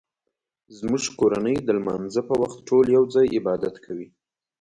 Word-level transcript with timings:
زموږ 0.77 1.03
کورنۍ 1.19 1.55
د 1.63 1.67
لمانځه 1.77 2.21
په 2.29 2.35
وخت 2.41 2.57
ټول 2.69 2.85
یو 2.97 3.03
ځای 3.15 3.25
عبادت 3.37 3.75
کوي 3.85 4.07